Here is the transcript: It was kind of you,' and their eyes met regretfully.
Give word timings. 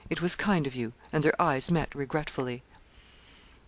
It 0.09 0.19
was 0.19 0.35
kind 0.35 0.65
of 0.65 0.73
you,' 0.75 0.93
and 1.13 1.23
their 1.23 1.39
eyes 1.39 1.69
met 1.69 1.93
regretfully. 1.93 2.63